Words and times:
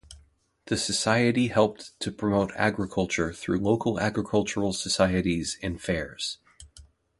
The 0.65 0.77
society 0.77 1.49
helped 1.49 1.91
to 1.99 2.11
promote 2.11 2.53
agriculture 2.55 3.31
through 3.33 3.59
local 3.59 3.99
agricultural 3.99 4.73
societies 4.73 5.59
and 5.61 5.79
fairs. 5.79 6.39